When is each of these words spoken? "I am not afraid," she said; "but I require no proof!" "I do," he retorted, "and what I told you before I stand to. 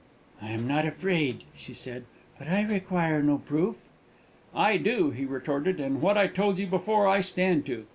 "I 0.41 0.49
am 0.49 0.65
not 0.67 0.87
afraid," 0.87 1.43
she 1.55 1.75
said; 1.75 2.05
"but 2.39 2.47
I 2.47 2.63
require 2.63 3.21
no 3.21 3.37
proof!" 3.37 3.87
"I 4.51 4.77
do," 4.77 5.11
he 5.11 5.25
retorted, 5.25 5.79
"and 5.79 6.01
what 6.01 6.17
I 6.17 6.25
told 6.25 6.57
you 6.57 6.65
before 6.65 7.07
I 7.07 7.21
stand 7.21 7.67
to. 7.67 7.85